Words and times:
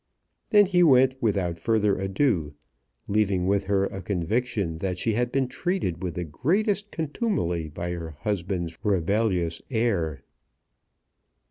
Then 0.49 0.65
he 0.65 0.81
went 0.81 1.13
without 1.21 1.59
further 1.59 1.99
adieu, 1.99 2.55
leaving 3.07 3.45
with 3.45 3.65
her 3.65 3.85
a 3.85 4.01
conviction 4.01 4.79
that 4.79 4.97
she 4.97 5.13
had 5.13 5.31
been 5.31 5.47
treated 5.47 6.01
with 6.01 6.15
the 6.15 6.23
greatest 6.23 6.89
contumely 6.91 7.69
by 7.69 7.91
her 7.91 8.15
husband's 8.21 8.75
rebellious 8.83 9.61
heir. 9.69 10.23